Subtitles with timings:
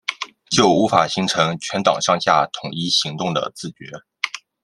[0.49, 3.85] 就无法形成全党上下统一行动的自觉